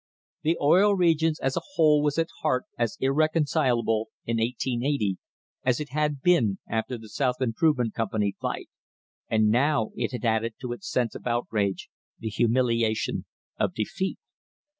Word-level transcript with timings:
The 0.41 0.57
Oil 0.59 0.95
Regions 0.95 1.39
as 1.41 1.55
a 1.55 1.59
whole 1.75 2.01
was 2.01 2.17
at 2.17 2.29
heart 2.41 2.65
as 2.75 2.97
irreconcilable 3.01 4.09
in 4.25 4.37
1880 4.37 5.17
as 5.63 5.79
it 5.79 5.89
had 5.89 6.23
been 6.23 6.57
after 6.67 6.97
the 6.97 7.07
South 7.07 7.35
Im 7.39 7.53
provement 7.53 7.93
Company 7.93 8.35
fight, 8.41 8.67
and 9.29 9.49
now 9.49 9.91
it 9.95 10.11
had 10.11 10.25
added 10.25 10.55
to 10.61 10.71
its 10.73 10.89
sense 10.89 11.13
of 11.13 11.27
outrage 11.27 11.87
the 12.17 12.29
humiliation 12.29 13.25
of 13.59 13.75
defeat. 13.75 14.17